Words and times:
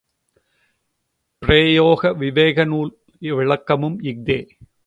பிரயோக 1.41 2.13
விவேகநூல் 2.13 2.91
விளக்கமும் 3.21 3.97
இஃதே. 4.03 4.39